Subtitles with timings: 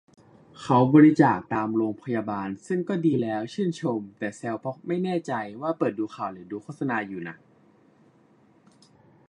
[0.61, 7.35] เขาบริจาคตามโรงพยาบาล ซึ่งก็ดีแล้ว ชื่นชม แต่แซวเพราะไม่แน่ใจว่าเปิดดูข่าวหรือดูโฆษณาอยู่น่ะ